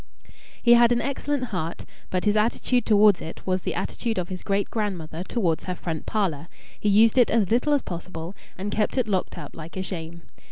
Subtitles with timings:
[0.59, 4.41] He had an excellent heart, but his attitude towards it was the attitude of his
[4.41, 6.47] great grandmother towards her front parlour
[6.79, 10.23] he used it as little as possible, and kept it locked up like a shame.